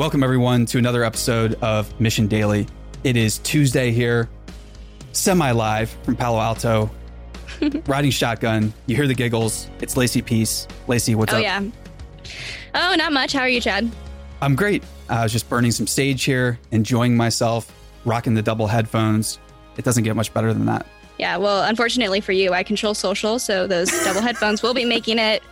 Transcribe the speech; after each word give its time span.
Welcome, 0.00 0.22
everyone, 0.22 0.64
to 0.64 0.78
another 0.78 1.04
episode 1.04 1.56
of 1.60 2.00
Mission 2.00 2.26
Daily. 2.26 2.66
It 3.04 3.18
is 3.18 3.36
Tuesday 3.36 3.90
here, 3.90 4.30
semi 5.12 5.50
live 5.50 5.90
from 6.04 6.16
Palo 6.16 6.40
Alto, 6.40 6.90
riding 7.86 8.10
shotgun. 8.10 8.72
You 8.86 8.96
hear 8.96 9.06
the 9.06 9.14
giggles. 9.14 9.68
It's 9.82 9.98
Lacey 9.98 10.22
Peace. 10.22 10.66
Lacey, 10.88 11.14
what's 11.14 11.34
oh, 11.34 11.36
up? 11.36 11.40
Oh, 11.40 11.42
yeah. 11.42 11.62
Oh, 12.74 12.94
not 12.96 13.12
much. 13.12 13.34
How 13.34 13.40
are 13.40 13.48
you, 13.50 13.60
Chad? 13.60 13.90
I'm 14.40 14.56
great. 14.56 14.82
I 15.10 15.22
was 15.22 15.32
just 15.32 15.50
burning 15.50 15.70
some 15.70 15.86
sage 15.86 16.24
here, 16.24 16.58
enjoying 16.70 17.14
myself, 17.14 17.70
rocking 18.06 18.32
the 18.32 18.40
double 18.40 18.68
headphones. 18.68 19.38
It 19.76 19.84
doesn't 19.84 20.04
get 20.04 20.16
much 20.16 20.32
better 20.32 20.54
than 20.54 20.64
that. 20.64 20.86
Yeah, 21.18 21.36
well, 21.36 21.64
unfortunately 21.64 22.22
for 22.22 22.32
you, 22.32 22.54
I 22.54 22.62
control 22.62 22.94
social, 22.94 23.38
so 23.38 23.66
those 23.66 23.90
double 24.02 24.20
headphones 24.22 24.62
will 24.62 24.72
be 24.72 24.86
making 24.86 25.18
it 25.18 25.42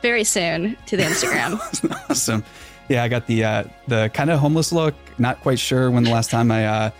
very 0.00 0.22
soon 0.22 0.76
to 0.86 0.96
the 0.96 1.02
Instagram. 1.02 1.58
awesome. 2.08 2.44
Yeah, 2.88 3.02
I 3.02 3.08
got 3.08 3.26
the 3.26 3.44
uh, 3.44 3.64
the 3.88 4.10
kind 4.14 4.30
of 4.30 4.38
homeless 4.38 4.72
look. 4.72 4.94
Not 5.18 5.40
quite 5.40 5.58
sure 5.58 5.90
when 5.90 6.04
the 6.04 6.10
last 6.10 6.30
time 6.30 6.50
I 6.50 6.66
uh, 6.66 6.90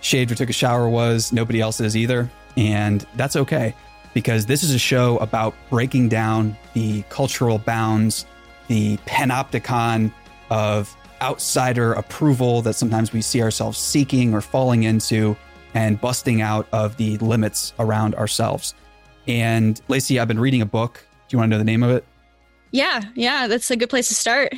shaved 0.00 0.30
or 0.30 0.34
took 0.34 0.50
a 0.50 0.54
shower 0.54 0.88
was. 0.88 1.32
Nobody 1.32 1.60
else 1.60 1.80
is 1.80 1.96
either, 1.96 2.30
and 2.56 3.04
that's 3.16 3.36
okay 3.36 3.74
because 4.14 4.46
this 4.46 4.62
is 4.62 4.72
a 4.72 4.78
show 4.78 5.18
about 5.18 5.54
breaking 5.68 6.08
down 6.08 6.56
the 6.72 7.02
cultural 7.10 7.58
bounds, 7.58 8.24
the 8.68 8.96
panopticon 8.98 10.10
of 10.48 10.96
outsider 11.20 11.92
approval 11.92 12.62
that 12.62 12.74
sometimes 12.74 13.12
we 13.12 13.20
see 13.20 13.42
ourselves 13.42 13.78
seeking 13.78 14.32
or 14.32 14.40
falling 14.40 14.84
into, 14.84 15.36
and 15.74 16.00
busting 16.00 16.40
out 16.40 16.66
of 16.72 16.96
the 16.96 17.18
limits 17.18 17.74
around 17.78 18.14
ourselves. 18.14 18.74
And 19.26 19.80
Lacey, 19.88 20.18
I've 20.18 20.28
been 20.28 20.40
reading 20.40 20.62
a 20.62 20.66
book. 20.66 21.06
Do 21.28 21.34
you 21.34 21.38
want 21.38 21.50
to 21.50 21.54
know 21.54 21.58
the 21.58 21.64
name 21.64 21.82
of 21.82 21.90
it? 21.90 22.04
Yeah, 22.70 23.02
yeah, 23.14 23.48
that's 23.48 23.70
a 23.70 23.76
good 23.76 23.90
place 23.90 24.08
to 24.08 24.14
start. 24.14 24.54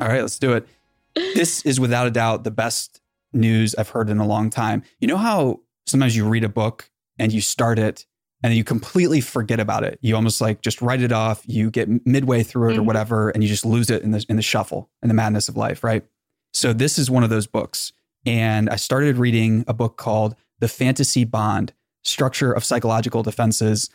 All 0.00 0.08
right, 0.08 0.20
let's 0.20 0.38
do 0.38 0.52
it. 0.52 0.66
This 1.14 1.64
is 1.66 1.78
without 1.78 2.06
a 2.06 2.10
doubt 2.10 2.44
the 2.44 2.50
best 2.50 3.00
news 3.32 3.74
I've 3.74 3.90
heard 3.90 4.10
in 4.10 4.18
a 4.18 4.26
long 4.26 4.50
time. 4.50 4.82
You 5.00 5.08
know 5.08 5.16
how 5.16 5.60
sometimes 5.86 6.16
you 6.16 6.26
read 6.26 6.44
a 6.44 6.48
book 6.48 6.90
and 7.18 7.32
you 7.32 7.40
start 7.40 7.78
it 7.78 8.06
and 8.42 8.54
you 8.54 8.64
completely 8.64 9.20
forget 9.20 9.60
about 9.60 9.84
it. 9.84 9.98
You 10.02 10.16
almost 10.16 10.40
like 10.40 10.62
just 10.62 10.82
write 10.82 11.00
it 11.00 11.12
off. 11.12 11.42
You 11.46 11.70
get 11.70 12.06
midway 12.06 12.42
through 12.42 12.70
it 12.70 12.72
mm-hmm. 12.72 12.80
or 12.80 12.84
whatever, 12.84 13.30
and 13.30 13.42
you 13.42 13.48
just 13.48 13.64
lose 13.64 13.90
it 13.90 14.02
in 14.02 14.10
the 14.10 14.24
in 14.28 14.36
the 14.36 14.42
shuffle 14.42 14.90
in 15.02 15.08
the 15.08 15.14
madness 15.14 15.48
of 15.48 15.56
life, 15.56 15.84
right? 15.84 16.04
So 16.52 16.72
this 16.72 16.98
is 16.98 17.10
one 17.10 17.24
of 17.24 17.30
those 17.30 17.46
books, 17.46 17.92
and 18.26 18.68
I 18.68 18.76
started 18.76 19.16
reading 19.16 19.64
a 19.68 19.74
book 19.74 19.96
called 19.96 20.34
The 20.58 20.68
Fantasy 20.68 21.24
Bond: 21.24 21.72
Structure 22.02 22.52
of 22.52 22.64
Psychological 22.64 23.22
Defenses. 23.22 23.90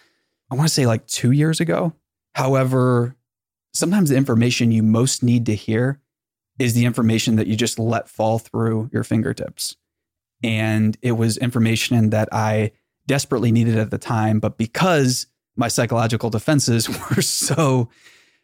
I 0.50 0.56
want 0.56 0.68
to 0.68 0.74
say 0.74 0.86
like 0.86 1.06
two 1.08 1.32
years 1.32 1.60
ago. 1.60 1.94
However, 2.36 3.17
sometimes 3.78 4.10
the 4.10 4.18
information 4.18 4.72
you 4.72 4.84
most 4.84 5.24
need 5.24 5.46
to 5.46 5.56
hear 5.56 6.00
is 6.60 6.74
the 6.74 6.86
information 6.86 7.36
that 7.36 7.48
you 7.48 7.56
just 7.56 7.78
let 7.78 8.10
fall 8.10 8.40
through 8.40 8.90
your 8.92 9.04
fingertips. 9.04 9.76
And 10.44 10.98
it 11.02 11.14
was 11.14 11.38
information 11.38 12.10
that 12.10 12.30
I 12.32 12.72
desperately 13.06 13.52
needed 13.52 13.78
at 13.78 13.92
the 13.92 13.98
time. 13.98 14.40
But 14.40 14.58
because 14.58 15.28
my 15.56 15.68
psychological 15.68 16.30
defenses 16.30 16.90
were 17.16 17.22
so 17.22 17.90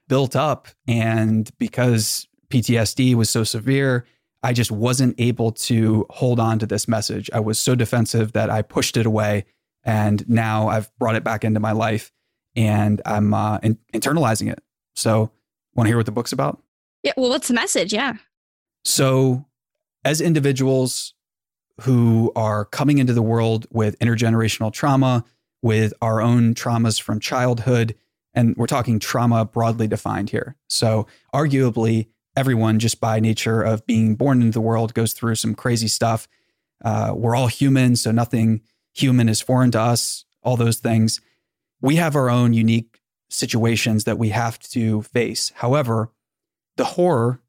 built 0.07 0.35
up 0.35 0.67
and 0.87 1.49
because 1.57 2.27
PTSD 2.49 3.15
was 3.15 3.29
so 3.29 3.43
severe, 3.43 4.05
I 4.43 4.53
just 4.53 4.71
wasn't 4.71 5.15
able 5.19 5.51
to 5.53 6.05
hold 6.09 6.39
on 6.39 6.59
to 6.59 6.65
this 6.65 6.87
message. 6.87 7.29
I 7.33 7.39
was 7.39 7.59
so 7.59 7.75
defensive 7.75 8.33
that 8.33 8.49
I 8.49 8.61
pushed 8.61 8.97
it 8.97 9.05
away. 9.05 9.45
And 9.85 10.27
now 10.29 10.67
I've 10.67 10.91
brought 10.97 11.15
it 11.15 11.23
back 11.23 11.43
into 11.43 11.59
my 11.59 11.71
life 11.71 12.11
and 12.55 13.01
I'm 13.05 13.33
uh, 13.33 13.59
in- 13.63 13.79
internalizing 13.93 14.51
it. 14.51 14.59
So, 14.95 15.31
want 15.75 15.87
to 15.87 15.89
hear 15.89 15.97
what 15.97 16.05
the 16.05 16.11
book's 16.11 16.31
about? 16.31 16.61
Yeah. 17.03 17.13
Well, 17.17 17.29
what's 17.29 17.47
the 17.47 17.53
message? 17.53 17.93
Yeah. 17.93 18.13
So, 18.85 19.45
as 20.05 20.21
individuals 20.21 21.13
who 21.81 22.31
are 22.35 22.65
coming 22.65 22.97
into 22.97 23.13
the 23.13 23.21
world 23.21 23.65
with 23.71 23.97
intergenerational 23.99 24.71
trauma, 24.71 25.25
with 25.61 25.93
our 26.01 26.21
own 26.21 26.53
traumas 26.53 27.01
from 27.01 27.19
childhood, 27.19 27.95
and 28.33 28.55
we're 28.57 28.67
talking 28.67 28.99
trauma 28.99 29.45
broadly 29.45 29.87
defined 29.87 30.29
here. 30.29 30.55
So, 30.67 31.07
arguably, 31.33 32.07
everyone, 32.35 32.79
just 32.79 32.99
by 32.99 33.19
nature 33.19 33.61
of 33.61 33.85
being 33.85 34.15
born 34.15 34.41
into 34.41 34.53
the 34.53 34.61
world, 34.61 34.93
goes 34.93 35.13
through 35.13 35.35
some 35.35 35.55
crazy 35.55 35.87
stuff. 35.87 36.27
Uh, 36.83 37.13
we're 37.15 37.35
all 37.35 37.47
human, 37.47 37.95
so 37.95 38.11
nothing 38.11 38.61
human 38.93 39.29
is 39.29 39.41
foreign 39.41 39.71
to 39.71 39.79
us, 39.79 40.25
all 40.43 40.57
those 40.57 40.79
things. 40.79 41.21
We 41.81 41.95
have 41.95 42.15
our 42.15 42.29
own 42.29 42.53
unique 42.53 42.99
situations 43.33 44.03
that 44.03 44.19
we 44.19 44.29
have 44.29 44.59
to 44.59 45.01
face. 45.01 45.51
However, 45.55 46.11
the 46.77 46.85
horror 46.85 47.41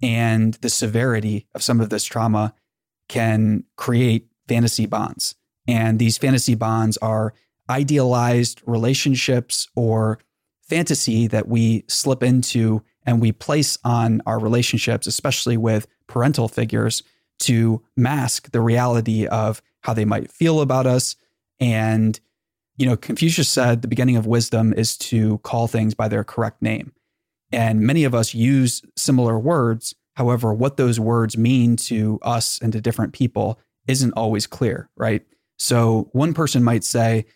and 0.00 0.54
the 0.54 0.70
severity 0.70 1.46
of 1.54 1.62
some 1.62 1.80
of 1.80 1.90
this 1.90 2.04
trauma 2.04 2.54
can 3.08 3.64
create 3.76 4.28
fantasy 4.48 4.86
bonds. 4.86 5.34
And 5.66 5.98
these 5.98 6.18
fantasy 6.18 6.54
bonds 6.54 6.96
are 6.98 7.34
idealized 7.68 8.62
relationships 8.66 9.68
or 9.74 10.18
fantasy 10.62 11.26
that 11.28 11.48
we 11.48 11.84
slip 11.88 12.22
into 12.22 12.82
and 13.04 13.20
we 13.20 13.32
place 13.32 13.78
on 13.84 14.22
our 14.26 14.38
relationships, 14.38 15.06
especially 15.06 15.56
with 15.56 15.86
parental 16.06 16.48
figures, 16.48 17.02
to 17.40 17.82
mask 17.96 18.52
the 18.52 18.60
reality 18.60 19.26
of 19.26 19.60
how 19.80 19.92
they 19.92 20.04
might 20.04 20.30
feel 20.30 20.60
about 20.60 20.86
us 20.86 21.16
and 21.58 22.20
you 22.76 22.86
know, 22.86 22.96
Confucius 22.96 23.48
said 23.48 23.82
the 23.82 23.88
beginning 23.88 24.16
of 24.16 24.26
wisdom 24.26 24.72
is 24.72 24.96
to 24.98 25.38
call 25.38 25.66
things 25.68 25.94
by 25.94 26.08
their 26.08 26.24
correct 26.24 26.62
name. 26.62 26.92
And 27.52 27.80
many 27.80 28.04
of 28.04 28.14
us 28.14 28.34
use 28.34 28.82
similar 28.96 29.38
words. 29.38 29.94
However, 30.16 30.54
what 30.54 30.76
those 30.76 30.98
words 30.98 31.36
mean 31.36 31.76
to 31.76 32.18
us 32.22 32.58
and 32.62 32.72
to 32.72 32.80
different 32.80 33.12
people 33.12 33.58
isn't 33.86 34.12
always 34.12 34.46
clear, 34.46 34.88
right? 34.96 35.22
So 35.58 36.08
one 36.12 36.34
person 36.34 36.64
might 36.64 36.84
say, 36.84 37.26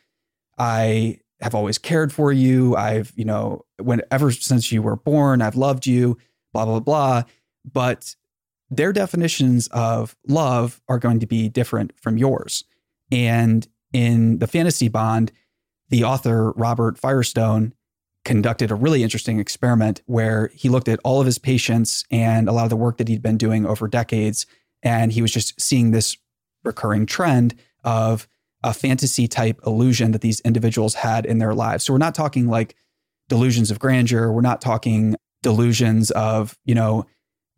I 0.59 1.19
have 1.43 1.55
always 1.55 1.77
cared 1.77 2.13
for 2.13 2.33
you. 2.33 2.75
I've, 2.77 3.13
you 3.15 3.25
know, 3.25 3.65
when 3.79 4.01
ever 4.11 4.31
since 4.31 4.73
you 4.73 4.83
were 4.83 4.97
born, 4.97 5.43
I've 5.43 5.57
loved 5.57 5.87
you, 5.87 6.17
blah, 6.53 6.65
blah, 6.65 6.81
blah. 6.81 7.23
But 7.71 8.17
their 8.71 8.93
definitions 8.93 9.69
of 9.69 10.17
love 10.27 10.81
are 10.89 10.99
going 10.99 11.21
to 11.21 11.27
be 11.27 11.49
different 11.49 11.93
from 12.01 12.17
yours. 12.17 12.65
And 13.13 13.67
in 13.93 14.39
the 14.39 14.47
fantasy 14.47 14.89
bond, 14.89 15.33
the 15.89 16.05
author 16.05 16.53
Robert 16.53 16.99
Firestone 16.99 17.73
conducted 18.25 18.71
a 18.71 18.75
really 18.75 19.05
interesting 19.05 19.39
experiment 19.39 20.03
where 20.07 20.51
he 20.53 20.69
looked 20.69 20.89
at 20.89 20.99
all 21.05 21.21
of 21.21 21.27
his 21.27 21.39
patients 21.39 22.05
and 22.11 22.49
a 22.49 22.53
lot 22.53 22.65
of 22.65 22.71
the 22.71 22.77
work 22.77 22.99
that 22.99 23.07
he'd 23.07 23.23
been 23.23 23.39
doing 23.39 23.65
over 23.65 23.87
decades. 23.87 24.47
And 24.83 25.13
he 25.13 25.23
was 25.23 25.31
just 25.31 25.61
seeing 25.61 25.93
this 25.93 26.17
recurring 26.65 27.07
trend 27.07 27.55
of 27.85 28.27
a 28.65 28.75
fantasy 28.75 29.29
type 29.29 29.61
illusion 29.65 30.11
that 30.11 30.23
these 30.23 30.41
individuals 30.41 30.95
had 30.95 31.25
in 31.25 31.39
their 31.39 31.55
lives. 31.55 31.85
So 31.85 31.93
we're 31.93 31.99
not 31.99 32.17
talking 32.17 32.49
like 32.49 32.75
delusions 33.29 33.71
of 33.71 33.79
grandeur. 33.79 34.33
We're 34.33 34.41
not 34.41 34.61
talking 34.61 35.15
delusions 35.43 36.11
of, 36.11 36.59
you 36.65 36.75
know, 36.75 37.07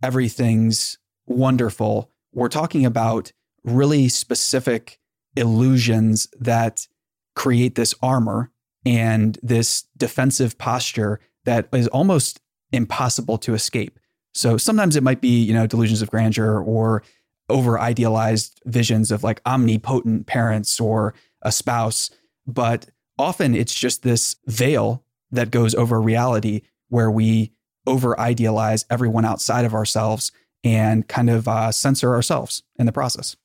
everything's 0.02 0.98
wonderful. 1.26 2.10
We're 2.34 2.48
talking 2.48 2.84
about 2.84 3.32
really 3.64 4.08
specific 4.08 4.97
illusions 5.38 6.28
that 6.38 6.87
create 7.34 7.75
this 7.75 7.94
armor 8.03 8.50
and 8.84 9.38
this 9.43 9.84
defensive 9.97 10.59
posture 10.59 11.21
that 11.44 11.69
is 11.72 11.88
almost 11.88 12.41
impossible 12.72 13.38
to 13.38 13.54
escape. 13.54 13.99
So 14.34 14.56
sometimes 14.56 14.97
it 14.97 15.03
might 15.03 15.21
be, 15.21 15.43
you 15.43 15.54
know, 15.54 15.66
delusions 15.66 16.03
of 16.03 16.10
grandeur 16.10 16.60
or 16.60 17.03
over 17.49 17.81
idealized 17.81 18.60
visions 18.66 19.10
of 19.10 19.25
like 19.25 19.41
omnipotent 19.47 20.26
parents 20.26 20.78
or 20.78 21.15
a 21.43 21.50
spouse, 21.50 22.10
but 22.47 22.87
often 23.19 23.55
it's 23.55 23.75
just 23.75 24.03
this 24.03 24.37
veil 24.47 25.02
that 25.31 25.50
goes 25.50 25.75
over 25.75 26.00
reality 26.00 26.62
where 26.88 27.11
we 27.11 27.52
over 27.87 28.19
idealize 28.20 28.84
everyone 28.91 29.25
outside 29.25 29.64
of 29.64 29.75
ourselves 29.75 30.31
and 30.64 31.08
kind 31.08 31.31
of 31.31 31.49
uh, 31.49 31.73
censor 31.73 32.14
ourselves 32.14 32.62
in 32.79 32.87
the 32.87 32.93
process. 32.93 33.37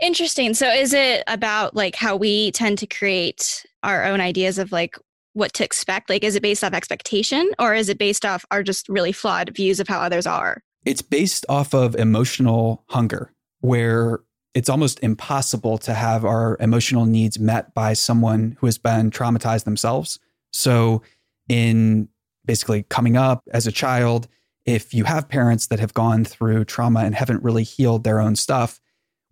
Interesting. 0.00 0.54
So 0.54 0.68
is 0.68 0.92
it 0.92 1.22
about 1.26 1.76
like 1.76 1.94
how 1.94 2.16
we 2.16 2.50
tend 2.52 2.78
to 2.78 2.86
create 2.86 3.64
our 3.82 4.04
own 4.04 4.20
ideas 4.20 4.58
of 4.58 4.72
like 4.72 4.96
what 5.34 5.52
to 5.54 5.64
expect? 5.64 6.10
Like 6.10 6.24
is 6.24 6.34
it 6.36 6.42
based 6.42 6.64
off 6.64 6.72
expectation 6.72 7.50
or 7.58 7.74
is 7.74 7.88
it 7.88 7.98
based 7.98 8.24
off 8.24 8.44
our 8.50 8.62
just 8.62 8.88
really 8.88 9.12
flawed 9.12 9.54
views 9.54 9.80
of 9.80 9.88
how 9.88 10.00
others 10.00 10.26
are? 10.26 10.62
It's 10.84 11.02
based 11.02 11.46
off 11.48 11.74
of 11.74 11.94
emotional 11.94 12.84
hunger 12.88 13.32
where 13.60 14.20
it's 14.54 14.68
almost 14.68 15.00
impossible 15.00 15.78
to 15.78 15.94
have 15.94 16.24
our 16.24 16.56
emotional 16.60 17.06
needs 17.06 17.38
met 17.38 17.72
by 17.74 17.94
someone 17.94 18.56
who 18.60 18.66
has 18.66 18.78
been 18.78 19.10
traumatized 19.10 19.64
themselves. 19.64 20.18
So 20.52 21.02
in 21.48 22.08
basically 22.44 22.82
coming 22.84 23.16
up 23.16 23.42
as 23.52 23.66
a 23.66 23.72
child, 23.72 24.28
if 24.66 24.92
you 24.92 25.04
have 25.04 25.28
parents 25.28 25.68
that 25.68 25.80
have 25.80 25.94
gone 25.94 26.24
through 26.24 26.64
trauma 26.66 27.00
and 27.00 27.14
haven't 27.14 27.42
really 27.42 27.62
healed 27.62 28.04
their 28.04 28.20
own 28.20 28.36
stuff, 28.36 28.80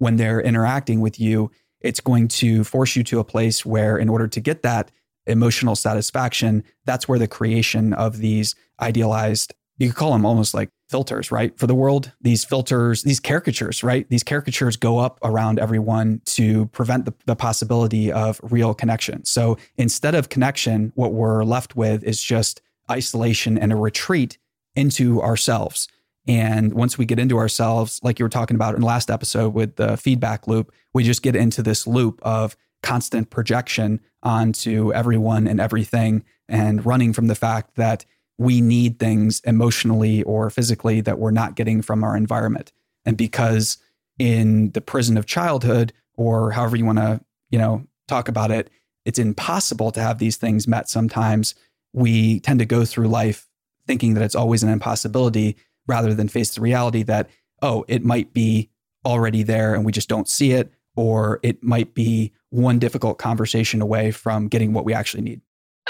when 0.00 0.16
they're 0.16 0.40
interacting 0.40 1.00
with 1.00 1.20
you, 1.20 1.50
it's 1.80 2.00
going 2.00 2.28
to 2.28 2.64
force 2.64 2.96
you 2.96 3.04
to 3.04 3.20
a 3.20 3.24
place 3.24 3.64
where, 3.64 3.96
in 3.96 4.08
order 4.08 4.26
to 4.26 4.40
get 4.40 4.62
that 4.62 4.90
emotional 5.26 5.76
satisfaction, 5.76 6.64
that's 6.84 7.08
where 7.08 7.18
the 7.18 7.28
creation 7.28 7.94
of 7.94 8.18
these 8.18 8.54
idealized 8.80 9.54
you 9.80 9.88
could 9.88 9.96
call 9.96 10.12
them 10.12 10.26
almost 10.26 10.52
like 10.52 10.68
filters, 10.90 11.32
right? 11.32 11.58
For 11.58 11.66
the 11.66 11.74
world, 11.74 12.12
these 12.20 12.44
filters, 12.44 13.02
these 13.02 13.18
caricatures, 13.18 13.82
right? 13.82 14.06
These 14.10 14.22
caricatures 14.22 14.76
go 14.76 14.98
up 14.98 15.18
around 15.24 15.58
everyone 15.58 16.20
to 16.26 16.66
prevent 16.66 17.06
the, 17.06 17.14
the 17.24 17.34
possibility 17.34 18.12
of 18.12 18.38
real 18.42 18.74
connection. 18.74 19.24
So 19.24 19.56
instead 19.78 20.14
of 20.14 20.28
connection, 20.28 20.92
what 20.96 21.14
we're 21.14 21.44
left 21.44 21.76
with 21.76 22.04
is 22.04 22.22
just 22.22 22.60
isolation 22.90 23.56
and 23.56 23.72
a 23.72 23.76
retreat 23.76 24.36
into 24.76 25.22
ourselves. 25.22 25.88
And 26.30 26.74
once 26.74 26.96
we 26.96 27.06
get 27.06 27.18
into 27.18 27.38
ourselves, 27.38 27.98
like 28.04 28.20
you 28.20 28.24
were 28.24 28.28
talking 28.28 28.54
about 28.54 28.76
in 28.76 28.82
the 28.82 28.86
last 28.86 29.10
episode 29.10 29.52
with 29.52 29.74
the 29.74 29.96
feedback 29.96 30.46
loop, 30.46 30.72
we 30.94 31.02
just 31.02 31.24
get 31.24 31.34
into 31.34 31.60
this 31.60 31.88
loop 31.88 32.20
of 32.22 32.56
constant 32.84 33.30
projection 33.30 33.98
onto 34.22 34.92
everyone 34.92 35.48
and 35.48 35.60
everything 35.60 36.22
and 36.48 36.86
running 36.86 37.12
from 37.12 37.26
the 37.26 37.34
fact 37.34 37.74
that 37.74 38.04
we 38.38 38.60
need 38.60 39.00
things 39.00 39.40
emotionally 39.40 40.22
or 40.22 40.50
physically 40.50 41.00
that 41.00 41.18
we're 41.18 41.32
not 41.32 41.56
getting 41.56 41.82
from 41.82 42.04
our 42.04 42.16
environment. 42.16 42.70
And 43.04 43.16
because 43.16 43.78
in 44.20 44.70
the 44.70 44.80
prison 44.80 45.16
of 45.16 45.26
childhood, 45.26 45.92
or 46.14 46.52
however 46.52 46.76
you 46.76 46.84
want 46.84 46.98
to, 46.98 47.20
you 47.50 47.58
know, 47.58 47.84
talk 48.06 48.28
about 48.28 48.52
it, 48.52 48.70
it's 49.04 49.18
impossible 49.18 49.90
to 49.90 50.00
have 50.00 50.18
these 50.18 50.36
things 50.36 50.68
met 50.68 50.88
sometimes. 50.88 51.56
We 51.92 52.38
tend 52.38 52.60
to 52.60 52.66
go 52.66 52.84
through 52.84 53.08
life 53.08 53.48
thinking 53.88 54.14
that 54.14 54.22
it's 54.22 54.36
always 54.36 54.62
an 54.62 54.68
impossibility 54.68 55.56
rather 55.90 56.14
than 56.14 56.28
face 56.28 56.54
the 56.54 56.60
reality 56.60 57.02
that, 57.02 57.28
oh, 57.60 57.84
it 57.88 58.04
might 58.04 58.32
be 58.32 58.70
already 59.04 59.42
there 59.42 59.74
and 59.74 59.84
we 59.84 59.92
just 59.92 60.08
don't 60.08 60.28
see 60.28 60.52
it, 60.52 60.72
or 60.96 61.40
it 61.42 61.62
might 61.62 61.94
be 61.94 62.32
one 62.50 62.78
difficult 62.78 63.18
conversation 63.18 63.82
away 63.82 64.10
from 64.10 64.48
getting 64.48 64.72
what 64.72 64.84
we 64.84 64.94
actually 64.94 65.22
need. 65.22 65.40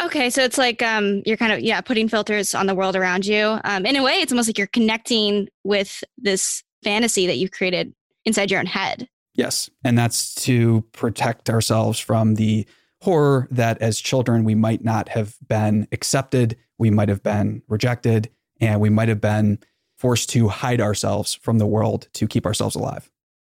Okay, 0.02 0.30
so 0.30 0.42
it's 0.42 0.56
like 0.56 0.82
um, 0.82 1.22
you're 1.26 1.36
kind 1.36 1.52
of 1.52 1.60
yeah 1.60 1.80
putting 1.80 2.08
filters 2.08 2.54
on 2.54 2.66
the 2.66 2.74
world 2.74 2.96
around 2.96 3.26
you. 3.26 3.58
Um, 3.64 3.84
in 3.84 3.96
a 3.96 4.02
way, 4.02 4.14
it's 4.14 4.32
almost 4.32 4.48
like 4.48 4.56
you're 4.56 4.66
connecting 4.68 5.48
with 5.64 6.02
this 6.16 6.62
fantasy 6.82 7.26
that 7.26 7.36
you've 7.36 7.50
created 7.50 7.92
inside 8.24 8.50
your 8.50 8.60
own 8.60 8.66
head. 8.66 9.08
Yes, 9.34 9.68
and 9.84 9.98
that's 9.98 10.34
to 10.46 10.82
protect 10.92 11.50
ourselves 11.50 11.98
from 11.98 12.36
the 12.36 12.66
horror 13.02 13.48
that 13.50 13.80
as 13.82 14.00
children 14.00 14.44
we 14.44 14.54
might 14.54 14.84
not 14.84 15.08
have 15.10 15.36
been 15.48 15.86
accepted, 15.92 16.56
we 16.78 16.90
might 16.90 17.08
have 17.08 17.22
been 17.22 17.62
rejected, 17.68 18.30
and 18.60 18.80
we 18.80 18.90
might 18.90 19.08
have 19.08 19.20
been 19.20 19.58
forced 20.00 20.30
to 20.30 20.48
hide 20.48 20.80
ourselves 20.80 21.34
from 21.34 21.58
the 21.58 21.66
world 21.66 22.08
to 22.14 22.26
keep 22.26 22.46
ourselves 22.46 22.74
alive. 22.74 23.10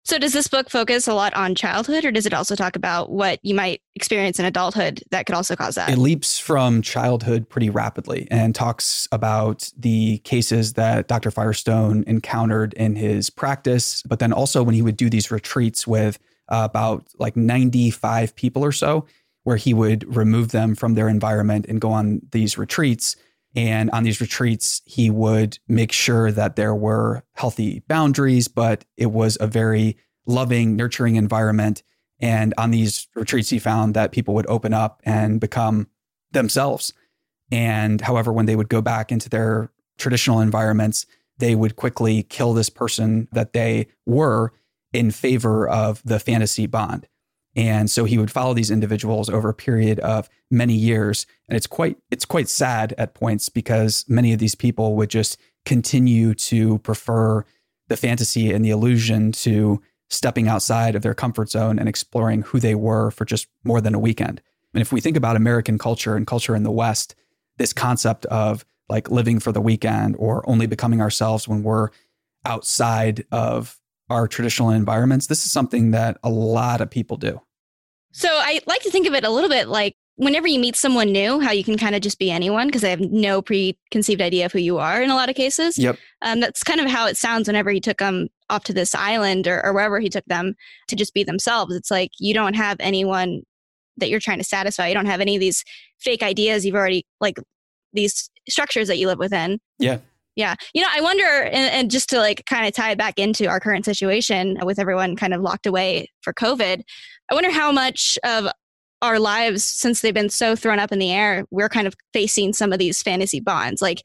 So, 0.05 0.19
does 0.19 0.33
this 0.33 0.49
book 0.49 0.69
focus 0.69 1.07
a 1.07 1.15
lot 1.15 1.33
on 1.35 1.55
childhood, 1.55 2.05
or 2.05 2.11
does 2.11 2.27
it 2.27 2.35
also 2.35 2.57
talk 2.57 2.75
about 2.75 3.11
what 3.11 3.39
you 3.43 3.55
might 3.55 3.81
experience 3.95 4.41
in 4.41 4.45
adulthood 4.45 5.01
that 5.13 5.27
could 5.27 5.37
also 5.37 5.55
cause 5.55 5.77
that? 5.77 5.91
It 5.91 5.99
leaps 5.99 6.41
from 6.41 6.83
childhood 6.83 7.49
pretty 7.49 7.71
rapidly 7.71 8.27
and 8.29 8.53
talks 8.53 9.07
about 9.13 9.71
the 9.79 10.19
cases 10.19 10.73
that 10.73 11.07
Dr. 11.07 11.31
Firestone 11.31 12.03
encountered 12.09 12.75
in 12.75 12.97
his 12.97 13.31
practice, 13.31 14.03
but 14.03 14.19
then 14.19 14.33
also 14.33 14.65
when 14.65 14.75
he 14.75 14.83
would 14.83 14.97
do 14.97 15.09
these 15.09 15.31
retreats 15.31 15.87
with 15.87 16.19
uh, 16.49 16.67
about 16.69 17.07
like 17.21 17.37
95 17.37 18.35
people 18.35 18.65
or 18.65 18.73
so, 18.73 19.07
where 19.45 19.57
he 19.57 19.73
would 19.73 20.17
remove 20.17 20.51
them 20.51 20.75
from 20.75 20.95
their 20.95 21.09
environment 21.09 21.67
and 21.69 21.81
go 21.81 21.93
on 21.93 22.21
these 22.33 22.59
retreats. 22.59 23.15
And 23.55 23.91
on 23.91 24.05
these 24.05 24.21
retreats, 24.21 24.83
he 24.87 25.11
would 25.11 25.59
make 25.69 25.93
sure 25.93 26.33
that 26.33 26.57
there 26.57 26.75
were 26.75 27.23
healthy 27.35 27.83
boundaries, 27.87 28.49
but 28.49 28.85
it 28.97 29.11
was 29.13 29.37
a 29.41 29.47
very 29.47 29.97
loving, 30.27 30.77
nurturing 30.77 31.17
environment. 31.17 31.83
And 32.21 32.55
on 32.57 32.71
these 32.71 33.09
retreats, 33.15 33.51
he 33.51 33.59
found 33.59 33.95
that 33.95 34.13
people 34.13 34.35
would 34.35 34.47
open 34.49 34.73
up 34.73 35.03
and 35.05 35.41
become 35.41 35.89
themselves. 36.31 36.95
And 37.51 38.01
however, 38.01 38.33
when 38.33 38.47
they 38.47 38.57
would 38.57 38.71
go 38.71 38.81
back 38.81 39.13
into 39.13 39.29
their 39.29 39.71
traditional 39.99 40.41
environments, 40.41 41.05
they 41.39 41.55
would 41.55 41.77
quickly 41.77 42.23
kill 42.23 42.55
this 42.55 42.71
person 42.71 43.29
that 43.33 43.53
they 43.53 43.89
were 44.07 44.53
in 44.93 45.11
favor 45.11 45.69
of 45.69 46.01
the 46.05 46.19
fantasy 46.19 46.67
bond. 46.67 47.07
And 47.55 47.91
so 47.91 48.05
he 48.05 48.19
would 48.19 48.31
follow 48.31 48.55
these 48.55 48.71
individuals 48.71 49.29
over 49.29 49.51
a 49.51 49.55
period 49.55 49.99
of 50.01 50.29
many 50.51 50.75
years. 50.75 51.27
And 51.49 51.57
it's 51.57 51.67
quite 51.67 51.99
it's 52.11 52.25
quite 52.25 52.49
sad 52.49 52.95
at 52.97 53.15
points 53.15 53.49
because 53.49 54.05
many 54.09 54.33
of 54.33 54.39
these 54.39 54.55
people 54.55 54.97
would 54.97 55.11
just 55.11 55.39
continue 55.65 56.35
to 56.35 56.79
prefer 56.79 57.45
the 57.89 57.97
fantasy 57.97 58.53
and 58.53 58.65
the 58.65 58.71
illusion 58.71 59.33
to 59.33 59.83
stepping 60.09 60.49
outside 60.49 60.95
of 60.95 61.03
their 61.03 61.15
comfort 61.15 61.51
zone 61.51 61.79
and 61.79 61.89
exploring 61.89 62.43
who 62.43 62.59
they 62.59 62.75
were 62.75 63.11
for 63.11 63.25
just 63.25 63.49
more 63.65 63.81
than 63.81 63.95
a 63.95 63.99
weekend. 63.99 64.41
And 64.75 64.81
if 64.81 64.93
we 64.93 65.01
think 65.01 65.17
about 65.17 65.37
American 65.37 65.79
culture 65.79 66.17
and 66.17 66.27
culture 66.27 66.55
in 66.55 66.63
the 66.63 66.71
West, 66.71 67.15
this 67.59 67.73
concept 67.73 68.25
of 68.27 68.65
like 68.89 69.11
living 69.11 69.41
for 69.41 69.53
the 69.53 69.61
weekend 69.61 70.17
or 70.19 70.49
only 70.49 70.67
becoming 70.67 71.01
ourselves 71.01 71.47
when 71.47 71.63
we're 71.63 71.91
outside 72.45 73.25
of 73.31 73.79
our 74.11 74.29
traditional 74.29 74.71
environments, 74.71 75.27
this 75.27 75.45
is 75.45 75.53
something 75.53 75.93
that 75.93 76.19
a 76.23 76.31
lot 76.31 76.81
of 76.81 76.91
people 76.91 77.17
do. 77.17 77.41
So 78.13 78.29
I 78.29 78.61
like 78.67 78.83
to 78.83 78.91
think 78.91 79.07
of 79.07 79.15
it 79.15 79.25
a 79.25 79.31
little 79.31 79.49
bit 79.49 79.69
like 79.69 79.97
whenever 80.17 80.47
you 80.47 80.59
meet 80.59 80.77
someone 80.77 81.11
new, 81.11 81.41
how 81.41 81.51
you 81.51 81.65
can 81.65 81.79
kind 81.79 81.95
of 81.95 82.03
just 82.03 82.19
be 82.19 82.31
anyone 82.31 82.69
because 82.69 82.83
they 82.83 82.91
have 82.91 83.01
no 83.01 83.41
preconceived 83.41 84.21
idea 84.21 84.47
of 84.47 84.53
who 84.53 84.59
you 84.59 84.79
are 84.79 85.03
in 85.03 85.11
a 85.11 85.15
lot 85.15 85.31
of 85.31 85.35
cases. 85.35 85.79
Yep. 85.79 85.99
Um, 86.21 86.41
that's 86.41 86.63
kind 86.63 86.81
of 86.81 86.91
how 86.91 87.07
it 87.07 87.17
sounds 87.17 87.49
whenever 87.49 87.71
he 87.71 87.81
took 87.81 87.99
them 87.99 88.29
off 88.51 88.65
to 88.65 88.75
this 88.75 88.95
island 88.95 89.49
or, 89.49 89.65
or 89.65 89.73
wherever 89.73 89.99
he 89.99 90.11
took 90.11 90.25
them 90.27 90.55
to 90.89 90.97
just 90.97 91.15
be 91.15 91.25
themselves. 91.25 91.75
It's 91.75 91.91
like 91.91 92.11
you 92.19 92.35
don't 92.35 92.55
have 92.55 92.77
anyone 92.81 93.43
that 93.97 94.11
you're 94.11 94.21
trying 94.21 94.39
to 94.39 94.45
satisfy. 94.45 94.89
You 94.89 94.95
don't 94.95 95.07
have 95.07 95.21
any 95.21 95.37
of 95.37 95.41
these 95.41 95.65
fake 95.99 96.23
ideas. 96.23 96.67
You've 96.67 96.75
already 96.75 97.07
like 97.21 97.39
these 97.93 98.31
structures 98.49 98.89
that 98.89 98.99
you 98.99 99.07
live 99.07 99.19
within. 99.19 99.59
Yeah. 99.79 99.99
Yeah. 100.35 100.55
You 100.73 100.83
know, 100.83 100.89
I 100.91 101.01
wonder, 101.03 101.25
and, 101.25 101.73
and, 101.73 101.91
just 101.91 102.09
to 102.11 102.19
like 102.19 102.45
kind 102.47 102.67
of 102.67 102.73
tie 102.73 102.93
it 102.93 102.99
back 102.99 103.19
into 103.19 103.47
our 103.47 103.61
current 103.61 103.85
situation 103.85 104.59
with 104.63 104.79
everyone 104.79 105.15
kind 105.15 105.35
of 105.35 105.43
locked 105.43 105.67
away 105.67 106.09
for 106.23 106.33
COVID, 106.33 106.83
I 107.31 107.35
wonder 107.35 107.51
how 107.51 107.71
much 107.71 108.19
of 108.25 108.49
our 109.03 109.19
lives, 109.19 109.65
since 109.65 110.01
they've 110.01 110.15
been 110.15 110.31
so 110.31 110.57
thrown 110.57 110.79
up 110.79 110.93
in 110.93 110.99
the 110.99 111.13
air, 111.13 111.45
we're 111.51 111.69
kind 111.69 111.87
of 111.87 111.95
facing 112.13 112.53
some 112.53 112.73
of 112.73 112.79
these 112.79 113.03
fantasy 113.03 113.41
bonds. 113.41 113.83
Like 113.83 114.03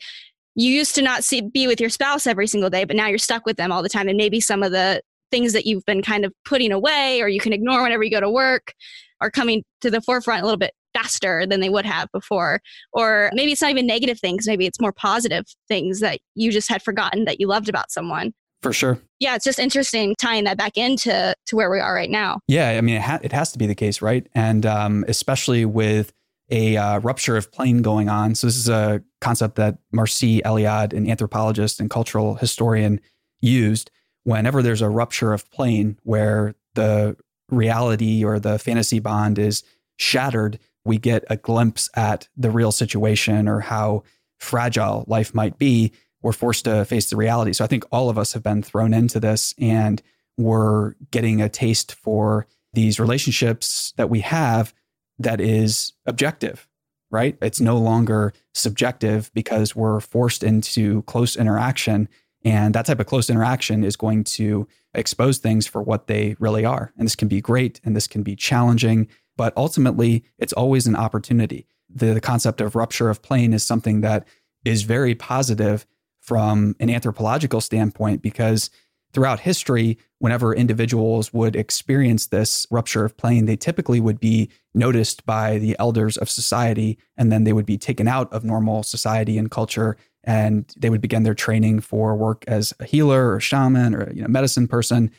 you 0.56 0.71
used 0.71 0.95
to 0.95 1.01
not 1.01 1.24
see, 1.24 1.41
be 1.41 1.68
with 1.68 1.79
your 1.79 1.89
spouse 1.89 2.27
every 2.27 2.47
single 2.47 2.69
day, 2.69 2.83
but 2.83 2.95
now 2.95 3.07
you're 3.07 3.19
stuck 3.19 3.45
with 3.45 3.57
them 3.57 3.71
all 3.71 3.83
the 3.83 3.89
time. 3.89 4.07
And 4.09 4.18
maybe 4.18 4.41
some 4.41 4.63
of 4.63 4.71
the 4.71 5.01
things 5.31 5.53
that 5.53 5.65
you've 5.65 5.85
been 5.85 6.01
kind 6.01 6.25
of 6.25 6.33
putting 6.45 6.71
away 6.71 7.21
or 7.21 7.27
you 7.27 7.39
can 7.39 7.53
ignore 7.53 7.83
whenever 7.83 8.03
you 8.03 8.12
go 8.12 8.19
to 8.19 8.29
work 8.29 8.74
are 9.21 9.31
coming 9.31 9.63
to 9.81 9.91
the 9.91 10.01
forefront 10.01 10.41
a 10.41 10.45
little 10.45 10.57
bit 10.57 10.74
faster 10.97 11.45
than 11.45 11.59
they 11.59 11.69
would 11.69 11.85
have 11.85 12.09
before. 12.11 12.59
Or 12.94 13.29
maybe 13.33 13.51
it's 13.51 13.61
not 13.61 13.71
even 13.71 13.86
negative 13.86 14.19
things, 14.19 14.48
maybe 14.48 14.65
it's 14.65 14.79
more 14.79 14.91
positive 14.91 15.45
things 15.67 16.00
that 16.00 16.19
you 16.36 16.51
just 16.51 16.69
had 16.69 16.81
forgotten 16.81 17.25
that 17.25 17.39
you 17.39 17.48
loved 17.48 17.69
about 17.69 17.91
someone. 17.91 18.33
For 18.62 18.74
sure. 18.74 19.00
Yeah, 19.19 19.36
it's 19.36 19.45
just 19.45 19.60
interesting 19.60 20.15
tying 20.17 20.45
that 20.45 20.57
back 20.57 20.77
into 20.77 21.36
to 21.45 21.55
where 21.55 21.69
we 21.69 21.79
are 21.79 21.93
right 21.93 22.10
now. 22.10 22.39
Yeah, 22.48 22.69
I 22.69 22.81
mean, 22.81 22.95
it, 22.95 23.01
ha- 23.01 23.19
it 23.22 23.31
has 23.31 23.51
to 23.51 23.60
be 23.60 23.67
the 23.67 23.75
case, 23.75 24.01
right? 24.01 24.27
And 24.33 24.65
um, 24.65 25.05
especially 25.07 25.63
with 25.65 26.12
a 26.50 26.77
uh, 26.77 27.00
rupture 27.00 27.38
of 27.38 27.51
plane 27.51 27.81
going 27.81 28.10
on. 28.10 28.33
So 28.33 28.48
this 28.48 28.57
is 28.57 28.69
a 28.69 29.03
concept 29.22 29.55
that 29.55 29.77
Mircea 29.93 30.41
Eliade, 30.41 30.93
an 30.93 31.10
anthropologist 31.10 31.79
and 31.79 31.89
cultural 31.89 32.36
historian, 32.36 33.01
used. 33.41 33.91
Whenever 34.24 34.63
there's 34.63 34.81
a 34.81 34.89
rupture 34.89 35.33
of 35.33 35.50
plane 35.51 36.00
where 36.03 36.55
the 36.74 37.15
reality 37.50 38.24
or 38.24 38.39
the 38.39 38.57
fantasy 38.60 39.00
bond 39.00 39.39
is 39.39 39.63
shattered, 39.98 40.60
we 40.88 40.98
get 40.98 41.24
a 41.29 41.38
glimpse 41.38 41.89
at 41.96 42.27
the 42.36 42.50
real 42.50 42.72
situation 42.72 43.48
or 43.48 43.60
how 43.60 44.03
fragile 44.39 45.03
life 45.08 45.36
might 45.36 45.58
be, 45.58 45.91
we're 46.22 46.32
forced 46.32 46.65
to 46.65 46.86
face 46.86 47.10
the 47.10 47.15
reality. 47.15 47.53
So 47.53 47.63
I 47.63 47.67
think 47.67 47.86
all 47.91 48.10
of 48.10 48.17
us 48.17 48.34
have 48.34 48.44
been 48.44 48.63
thrown 48.63 48.94
into 48.94 49.20
this 49.20 49.53
and 49.60 50.01
we're 50.38 50.94
getting 51.12 51.41
a 51.41 51.50
taste 51.50 51.94
for 51.94 52.48
these 52.74 53.00
relationships 53.00 53.94
that 53.98 54.10
we 54.10 54.22
have 54.22 54.74
that 55.20 55.41
is 55.41 55.94
objective, 56.06 56.67
right? 57.10 57.38
It's 57.41 57.60
no 57.60 57.77
longer 57.77 58.34
subjective 58.53 59.32
because 59.34 59.75
we're 59.75 60.00
forced 60.00 60.44
into 60.44 61.01
close 61.03 61.36
interaction. 61.36 62.08
And 62.44 62.75
that 62.75 62.86
type 62.86 63.00
of 63.00 63.08
close 63.08 63.29
interaction 63.29 63.84
is 63.84 63.96
going 63.96 64.25
to 64.25 64.67
expose 64.94 65.39
things 65.39 65.65
for 65.65 65.82
what 65.82 66.08
they 66.08 66.36
really 66.39 66.65
are. 66.65 66.94
And 66.98 67.06
this 67.06 67.15
can 67.15 67.27
be 67.27 67.41
great 67.41 67.82
and 67.84 67.96
this 67.96 68.08
can 68.08 68.22
be 68.24 68.36
challenging 68.36 69.08
but 69.38 69.53
ultimately, 69.56 70.25
it's 70.39 70.53
always 70.53 70.88
an 70.88 70.96
opportunity. 70.96 71.67
The, 71.89 72.13
the 72.13 72.22
concept 72.22 72.60
of 72.60 72.75
rupture 72.75 73.10
of 73.10 73.22
plane 73.22 73.53
is 73.53 73.63
something 73.63 74.01
that 74.01 74.27
is 74.65 74.82
very 74.84 75.15
positive 75.15 75.86
from 76.20 76.75
an 76.79 76.89
anthropological 76.89 77.62
standpoint 77.62 78.22
because 78.22 78.70
throughout 79.13 79.39
history, 79.39 79.98
whenever 80.20 80.53
individuals 80.53 81.34
would 81.34 81.56
experience 81.56 82.27
this 82.27 82.67
rupture 82.70 83.06
of 83.06 83.15
plane, 83.15 83.46
they 83.46 83.56
typically 83.56 84.01
would 84.01 84.20
be 84.20 84.50
noticed 84.74 85.25
by 85.25 85.58
the 85.58 85.75
elders 85.79 86.17
of 86.17 86.29
society, 86.29 86.98
and 87.15 87.32
then 87.32 87.44
they 87.44 87.53
would 87.53 87.65
be 87.65 87.77
taken 87.77 88.08
out 88.08 88.32
of 88.34 88.44
normal 88.44 88.84
society 88.84 89.38
and 89.38 89.50
culture, 89.50 89.96
and 90.24 90.74
they 90.77 90.89
would 90.89 91.01
begin 91.01 91.24
their 91.24 91.34
training 91.34 91.79
for 91.79 92.15
work 92.15 92.44
as 92.48 92.74
a 92.79 92.86
healer 92.86 93.34
or 93.34 93.39
shaman 93.39 93.96
or 93.96 94.12
you 94.12 94.22
know 94.22 94.27
medicine 94.27 94.67
person. 94.67 95.10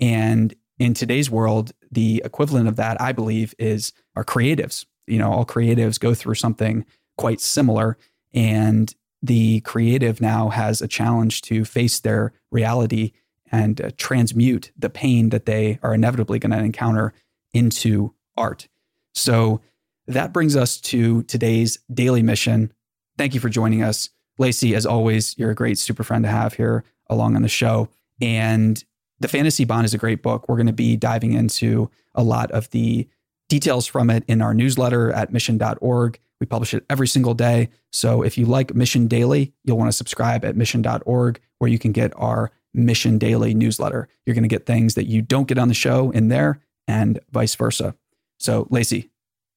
And 0.00 0.54
in 0.78 0.94
today's 0.94 1.30
world, 1.30 1.72
the 1.90 2.22
equivalent 2.24 2.68
of 2.68 2.76
that, 2.76 3.00
I 3.00 3.12
believe, 3.12 3.54
is 3.58 3.92
our 4.16 4.24
creatives. 4.24 4.86
You 5.06 5.18
know, 5.18 5.32
all 5.32 5.46
creatives 5.46 6.00
go 6.00 6.14
through 6.14 6.34
something 6.34 6.84
quite 7.16 7.40
similar. 7.40 7.96
And 8.32 8.92
the 9.22 9.60
creative 9.60 10.20
now 10.20 10.48
has 10.48 10.82
a 10.82 10.88
challenge 10.88 11.42
to 11.42 11.64
face 11.64 12.00
their 12.00 12.32
reality 12.50 13.12
and 13.50 13.80
uh, 13.80 13.90
transmute 13.96 14.72
the 14.76 14.90
pain 14.90 15.28
that 15.30 15.46
they 15.46 15.78
are 15.82 15.94
inevitably 15.94 16.38
going 16.38 16.50
to 16.50 16.58
encounter 16.58 17.14
into 17.52 18.14
art. 18.36 18.68
So 19.14 19.60
that 20.08 20.32
brings 20.32 20.56
us 20.56 20.80
to 20.82 21.22
today's 21.24 21.78
daily 21.92 22.22
mission. 22.22 22.72
Thank 23.16 23.34
you 23.34 23.40
for 23.40 23.48
joining 23.48 23.82
us. 23.82 24.10
Lacey, 24.38 24.74
as 24.74 24.84
always, 24.84 25.38
you're 25.38 25.52
a 25.52 25.54
great 25.54 25.78
super 25.78 26.02
friend 26.02 26.24
to 26.24 26.30
have 26.30 26.54
here 26.54 26.84
along 27.08 27.36
on 27.36 27.42
the 27.42 27.48
show. 27.48 27.88
And 28.20 28.82
The 29.20 29.28
Fantasy 29.28 29.64
Bond 29.64 29.84
is 29.84 29.94
a 29.94 29.98
great 29.98 30.22
book. 30.22 30.48
We're 30.48 30.56
going 30.56 30.66
to 30.66 30.72
be 30.72 30.96
diving 30.96 31.32
into 31.32 31.90
a 32.14 32.22
lot 32.22 32.50
of 32.50 32.70
the 32.70 33.08
details 33.48 33.86
from 33.86 34.10
it 34.10 34.24
in 34.26 34.42
our 34.42 34.54
newsletter 34.54 35.12
at 35.12 35.32
mission.org. 35.32 36.18
We 36.40 36.46
publish 36.46 36.74
it 36.74 36.84
every 36.90 37.06
single 37.06 37.34
day. 37.34 37.68
So 37.92 38.22
if 38.22 38.36
you 38.36 38.46
like 38.46 38.74
Mission 38.74 39.06
Daily, 39.06 39.52
you'll 39.64 39.78
want 39.78 39.88
to 39.88 39.96
subscribe 39.96 40.44
at 40.44 40.56
mission.org, 40.56 41.40
where 41.58 41.70
you 41.70 41.78
can 41.78 41.92
get 41.92 42.12
our 42.16 42.50
Mission 42.74 43.18
Daily 43.18 43.54
newsletter. 43.54 44.08
You're 44.26 44.34
going 44.34 44.42
to 44.42 44.48
get 44.48 44.66
things 44.66 44.94
that 44.94 45.06
you 45.06 45.22
don't 45.22 45.46
get 45.46 45.58
on 45.58 45.68
the 45.68 45.74
show 45.74 46.10
in 46.10 46.28
there 46.28 46.60
and 46.88 47.20
vice 47.30 47.54
versa. 47.54 47.94
So, 48.38 48.66
Lacey, 48.70 49.10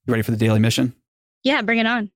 you 0.06 0.12
ready 0.12 0.24
for 0.24 0.32
the 0.32 0.38
daily 0.38 0.60
mission? 0.60 0.94
Yeah, 1.44 1.62
bring 1.62 1.80
it 1.80 1.88
on. 1.88 2.12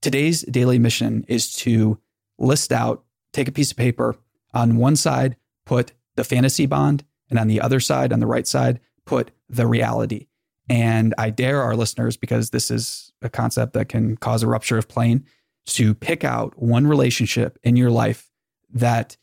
Today's 0.00 0.42
daily 0.42 0.78
mission 0.78 1.24
is 1.28 1.52
to 1.56 1.98
list 2.38 2.72
out, 2.72 3.04
take 3.32 3.48
a 3.48 3.52
piece 3.52 3.70
of 3.70 3.76
paper. 3.76 4.16
On 4.54 4.76
one 4.78 4.96
side, 4.96 5.36
put 5.66 5.92
the 6.18 6.24
fantasy 6.24 6.66
bond, 6.66 7.04
and 7.30 7.38
on 7.38 7.48
the 7.48 7.60
other 7.60 7.80
side, 7.80 8.12
on 8.12 8.20
the 8.20 8.26
right 8.26 8.46
side, 8.46 8.80
put 9.06 9.30
the 9.48 9.66
reality. 9.66 10.26
And 10.68 11.14
I 11.16 11.30
dare 11.30 11.62
our 11.62 11.76
listeners, 11.76 12.18
because 12.18 12.50
this 12.50 12.70
is 12.70 13.12
a 13.22 13.30
concept 13.30 13.72
that 13.72 13.88
can 13.88 14.16
cause 14.18 14.42
a 14.42 14.48
rupture 14.48 14.76
of 14.76 14.88
plane, 14.88 15.24
to 15.66 15.94
pick 15.94 16.24
out 16.24 16.60
one 16.60 16.86
relationship 16.86 17.58
in 17.62 17.76
your 17.76 17.90
life 17.90 18.30
that 18.72 19.16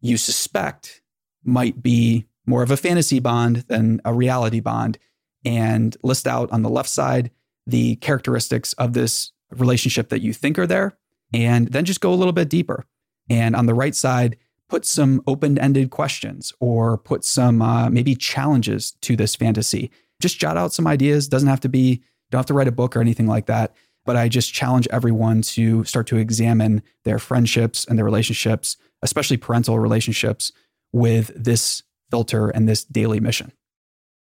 you 0.00 0.16
suspect 0.16 1.02
might 1.44 1.82
be 1.82 2.26
more 2.46 2.62
of 2.62 2.70
a 2.70 2.76
fantasy 2.76 3.20
bond 3.20 3.56
than 3.68 4.00
a 4.04 4.12
reality 4.12 4.60
bond 4.60 4.98
and 5.44 5.96
list 6.02 6.26
out 6.26 6.50
on 6.50 6.62
the 6.62 6.68
left 6.68 6.88
side 6.88 7.30
the 7.66 7.96
characteristics 7.96 8.72
of 8.74 8.94
this 8.94 9.32
relationship 9.50 10.08
that 10.08 10.20
you 10.20 10.32
think 10.32 10.58
are 10.58 10.66
there 10.66 10.96
and 11.32 11.68
then 11.68 11.84
just 11.84 12.00
go 12.00 12.12
a 12.12 12.16
little 12.16 12.32
bit 12.32 12.48
deeper 12.48 12.86
and 13.28 13.54
on 13.54 13.66
the 13.66 13.74
right 13.74 13.94
side 13.94 14.36
put 14.70 14.86
some 14.86 15.22
open-ended 15.26 15.90
questions 15.90 16.52
or 16.60 16.96
put 16.96 17.24
some 17.24 17.60
uh, 17.60 17.90
maybe 17.90 18.14
challenges 18.14 18.92
to 19.02 19.16
this 19.16 19.34
fantasy 19.34 19.90
just 20.22 20.38
jot 20.38 20.56
out 20.56 20.72
some 20.72 20.86
ideas 20.86 21.28
doesn't 21.28 21.48
have 21.48 21.60
to 21.60 21.68
be 21.68 22.02
don't 22.30 22.38
have 22.38 22.46
to 22.46 22.54
write 22.54 22.68
a 22.68 22.72
book 22.72 22.96
or 22.96 23.00
anything 23.00 23.26
like 23.26 23.46
that 23.46 23.74
but 24.06 24.16
i 24.16 24.28
just 24.28 24.54
challenge 24.54 24.86
everyone 24.90 25.42
to 25.42 25.84
start 25.84 26.06
to 26.06 26.16
examine 26.16 26.82
their 27.04 27.18
friendships 27.18 27.84
and 27.84 27.98
their 27.98 28.04
relationships 28.04 28.76
especially 29.02 29.36
parental 29.36 29.78
relationships, 29.78 30.52
with 30.92 31.30
this 31.36 31.82
filter 32.10 32.48
and 32.48 32.68
this 32.68 32.84
daily 32.84 33.20
mission. 33.20 33.52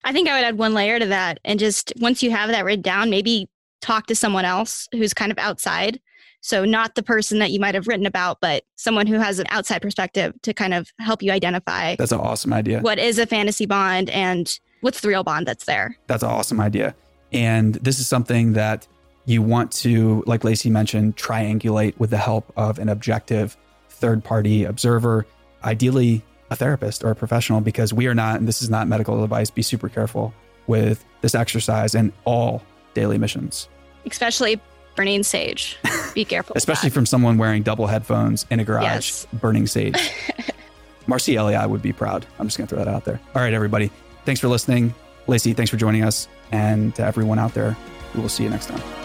I 0.03 0.13
think 0.13 0.29
I 0.29 0.35
would 0.35 0.45
add 0.45 0.57
one 0.57 0.73
layer 0.73 0.99
to 0.99 1.05
that. 1.07 1.39
And 1.43 1.59
just 1.59 1.91
once 1.99 2.23
you 2.23 2.31
have 2.31 2.49
that 2.49 2.63
written 2.63 2.81
down, 2.81 3.09
maybe 3.09 3.49
talk 3.81 4.07
to 4.07 4.15
someone 4.15 4.45
else 4.45 4.87
who's 4.91 5.13
kind 5.13 5.31
of 5.31 5.37
outside. 5.37 5.99
So, 6.45 6.63
not 6.63 6.93
the 6.93 7.01
person 7.01 7.39
that 7.39 7.49
you 7.49 7.59
might 7.59 7.73
have 7.73 7.87
written 7.87 8.05
about, 8.05 8.39
but 8.39 8.65
someone 8.75 9.07
who 9.07 9.15
has 9.15 9.39
an 9.39 9.47
outside 9.49 9.81
perspective 9.81 10.39
to 10.43 10.53
kind 10.53 10.75
of 10.75 10.93
help 10.99 11.23
you 11.23 11.31
identify. 11.31 11.95
That's 11.95 12.11
an 12.11 12.19
awesome 12.19 12.53
idea. 12.53 12.81
What 12.81 12.99
is 12.99 13.17
a 13.17 13.25
fantasy 13.25 13.65
bond 13.65 14.11
and 14.11 14.59
what's 14.81 15.01
the 15.01 15.07
real 15.07 15.23
bond 15.23 15.47
that's 15.47 15.65
there? 15.65 15.97
That's 16.05 16.21
an 16.21 16.29
awesome 16.29 16.61
idea. 16.61 16.93
And 17.33 17.73
this 17.73 17.97
is 17.97 18.05
something 18.05 18.53
that 18.53 18.87
you 19.25 19.41
want 19.41 19.71
to, 19.71 20.23
like 20.27 20.43
Lacey 20.43 20.69
mentioned, 20.69 21.17
triangulate 21.17 21.97
with 21.97 22.11
the 22.11 22.17
help 22.17 22.53
of 22.55 22.77
an 22.77 22.89
objective 22.89 23.57
third 23.89 24.23
party 24.23 24.65
observer, 24.65 25.25
ideally 25.63 26.21
a 26.51 26.55
therapist 26.55 27.03
or 27.03 27.09
a 27.09 27.15
professional, 27.15 27.59
because 27.59 27.91
we 27.91 28.05
are 28.05 28.13
not, 28.13 28.37
and 28.37 28.47
this 28.47 28.61
is 28.61 28.69
not 28.69 28.87
medical 28.87 29.23
advice, 29.23 29.49
be 29.49 29.63
super 29.63 29.89
careful 29.89 30.31
with 30.67 31.03
this 31.21 31.33
exercise 31.33 31.95
and 31.95 32.13
all 32.23 32.61
daily 32.93 33.17
missions. 33.17 33.67
Especially 34.05 34.61
burning 34.95 35.23
sage. 35.23 35.77
Be 36.13 36.25
careful. 36.25 36.53
Especially 36.57 36.89
from 36.89 37.05
someone 37.05 37.37
wearing 37.37 37.63
double 37.63 37.87
headphones 37.87 38.45
in 38.49 38.59
a 38.59 38.63
garage 38.63 38.85
yes. 38.85 39.27
burning 39.33 39.67
sage. 39.67 39.93
Mircea 41.07 41.35
Eliade 41.35 41.69
would 41.69 41.81
be 41.81 41.93
proud. 41.93 42.25
I'm 42.39 42.47
just 42.47 42.57
going 42.57 42.67
to 42.67 42.75
throw 42.75 42.83
that 42.83 42.93
out 42.93 43.05
there. 43.05 43.19
All 43.35 43.41
right, 43.41 43.53
everybody. 43.53 43.91
Thanks 44.25 44.41
for 44.41 44.47
listening. 44.47 44.93
Lacey, 45.27 45.53
thanks 45.53 45.69
for 45.69 45.77
joining 45.77 46.03
us. 46.03 46.27
And 46.51 46.95
to 46.95 47.03
everyone 47.03 47.39
out 47.39 47.53
there, 47.53 47.77
we 48.13 48.21
will 48.21 48.29
see 48.29 48.43
you 48.43 48.49
next 48.49 48.67
time. 48.67 49.04